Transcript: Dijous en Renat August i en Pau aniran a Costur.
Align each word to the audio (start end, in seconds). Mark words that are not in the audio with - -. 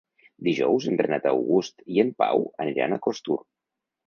Dijous 0.45 0.87
en 0.91 0.97
Renat 1.01 1.27
August 1.33 1.85
i 1.97 2.01
en 2.05 2.09
Pau 2.25 2.47
aniran 2.67 2.97
a 2.97 3.01
Costur. 3.09 3.39